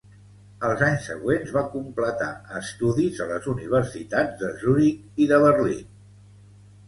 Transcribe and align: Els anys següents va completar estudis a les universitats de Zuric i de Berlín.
Els 0.67 0.79
anys 0.85 1.03
següents 1.09 1.51
va 1.57 1.61
completar 1.73 2.29
estudis 2.61 3.21
a 3.25 3.27
les 3.33 3.45
universitats 3.53 4.41
de 4.41 4.49
Zuric 4.63 5.23
i 5.27 5.27
de 5.33 5.39
Berlín. 5.47 5.85